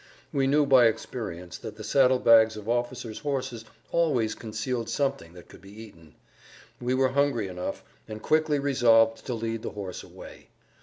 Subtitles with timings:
[0.33, 5.47] We knew by experience that the saddle bags of officers' horses always concealed something that
[5.47, 6.15] could be eaten.
[6.79, 10.47] We were hungry enough, and quickly resolved to lead the horse away.